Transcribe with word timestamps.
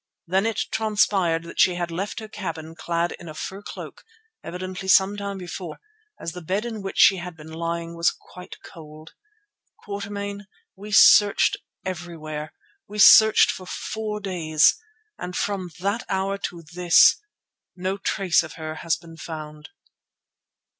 Then 0.25 0.47
it 0.47 0.61
transpired 0.71 1.43
that 1.43 1.59
she 1.59 1.75
had 1.75 1.91
left 1.91 2.19
her 2.21 2.27
cabin 2.27 2.73
clad 2.73 3.11
in 3.19 3.29
a 3.29 3.35
fur 3.35 3.61
cloak, 3.61 4.03
evidently 4.43 4.87
some 4.87 5.15
time 5.15 5.37
before, 5.37 5.79
as 6.19 6.31
the 6.31 6.41
bed 6.41 6.65
in 6.65 6.81
which 6.81 6.97
she 6.97 7.17
had 7.17 7.37
been 7.37 7.53
lying 7.53 7.95
was 7.95 8.09
quite 8.09 8.55
cold. 8.63 9.13
Quatermain, 9.85 10.47
we 10.75 10.91
searched 10.91 11.57
everywhere; 11.85 12.51
we 12.87 12.97
searched 12.97 13.51
for 13.51 13.67
four 13.67 14.19
days, 14.19 14.75
but 15.19 15.35
from 15.35 15.69
that 15.81 16.03
hour 16.09 16.35
to 16.49 16.63
this 16.73 17.17
no 17.75 17.97
trace 17.99 18.41
whatever 18.41 18.71
of 18.71 18.75
her 18.75 18.75
has 18.81 18.95
been 18.97 19.17
found." 19.17 19.69